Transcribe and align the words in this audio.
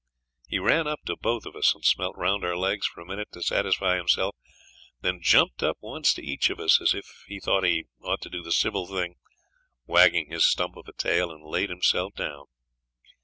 He 0.49 0.57
ran 0.57 0.87
up 0.87 1.01
to 1.05 1.15
both 1.15 1.45
of 1.45 1.55
us 1.55 1.75
and 1.75 1.85
smelt 1.85 2.17
round 2.17 2.43
our 2.43 2.57
legs 2.57 2.87
for 2.87 3.01
a 3.01 3.05
minute 3.05 3.31
to 3.33 3.43
satisfy 3.43 3.97
himself; 3.97 4.35
then 5.01 5.21
jumped 5.21 5.61
up 5.61 5.77
once 5.79 6.11
to 6.15 6.25
each 6.25 6.49
of 6.49 6.59
us 6.59 6.81
as 6.81 6.95
if 6.95 7.23
he 7.27 7.39
thought 7.39 7.63
he 7.63 7.83
ought 8.01 8.21
to 8.21 8.29
do 8.31 8.41
the 8.41 8.51
civil 8.51 8.87
thing, 8.87 9.17
wagged 9.85 10.27
his 10.31 10.43
stump 10.49 10.75
of 10.75 10.87
a 10.87 10.93
tail, 10.93 11.29
and 11.31 11.45
laid 11.45 11.69
himself 11.69 12.15
down. 12.15 12.45